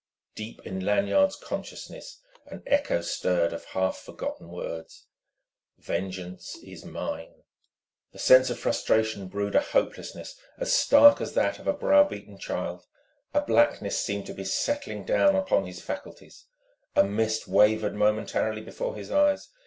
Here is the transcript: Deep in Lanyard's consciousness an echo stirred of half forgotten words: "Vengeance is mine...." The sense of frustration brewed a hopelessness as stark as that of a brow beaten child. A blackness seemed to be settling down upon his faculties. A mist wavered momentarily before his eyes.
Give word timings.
Deep 0.33 0.65
in 0.65 0.83
Lanyard's 0.83 1.35
consciousness 1.35 2.21
an 2.47 2.63
echo 2.65 3.01
stirred 3.01 3.53
of 3.53 3.65
half 3.65 3.99
forgotten 3.99 4.49
words: 4.49 5.05
"Vengeance 5.77 6.55
is 6.63 6.83
mine...." 6.83 7.43
The 8.11 8.17
sense 8.17 8.49
of 8.49 8.57
frustration 8.57 9.27
brewed 9.27 9.53
a 9.53 9.61
hopelessness 9.61 10.37
as 10.57 10.73
stark 10.73 11.21
as 11.21 11.35
that 11.35 11.59
of 11.59 11.67
a 11.67 11.73
brow 11.73 12.03
beaten 12.03 12.39
child. 12.39 12.87
A 13.35 13.41
blackness 13.41 14.01
seemed 14.01 14.25
to 14.25 14.33
be 14.33 14.43
settling 14.43 15.05
down 15.05 15.35
upon 15.35 15.67
his 15.67 15.83
faculties. 15.83 16.45
A 16.95 17.03
mist 17.03 17.47
wavered 17.47 17.93
momentarily 17.93 18.61
before 18.61 18.95
his 18.95 19.11
eyes. 19.11 19.49